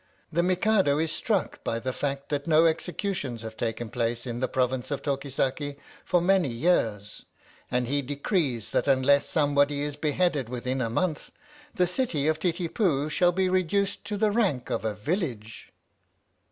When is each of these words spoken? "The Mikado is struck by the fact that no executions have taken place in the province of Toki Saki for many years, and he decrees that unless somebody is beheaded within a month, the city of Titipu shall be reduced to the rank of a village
"The 0.33 0.41
Mikado 0.41 0.97
is 0.97 1.11
struck 1.11 1.63
by 1.63 1.77
the 1.77 1.93
fact 1.93 2.29
that 2.29 2.47
no 2.47 2.65
executions 2.65 3.43
have 3.43 3.55
taken 3.55 3.91
place 3.91 4.25
in 4.25 4.39
the 4.39 4.47
province 4.47 4.89
of 4.89 5.03
Toki 5.03 5.29
Saki 5.29 5.77
for 6.03 6.19
many 6.19 6.49
years, 6.49 7.23
and 7.69 7.87
he 7.87 8.01
decrees 8.01 8.71
that 8.71 8.87
unless 8.87 9.29
somebody 9.29 9.83
is 9.83 9.95
beheaded 9.97 10.49
within 10.49 10.81
a 10.81 10.89
month, 10.89 11.31
the 11.75 11.85
city 11.85 12.27
of 12.27 12.39
Titipu 12.39 13.11
shall 13.11 13.31
be 13.31 13.47
reduced 13.47 14.03
to 14.05 14.17
the 14.17 14.31
rank 14.31 14.71
of 14.71 14.83
a 14.85 14.95
village 14.95 15.71